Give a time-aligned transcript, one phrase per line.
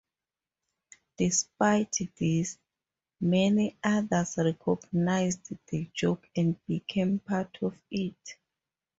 [1.17, 2.57] Despite this,
[3.19, 8.35] many others recognised the joke and became part of it.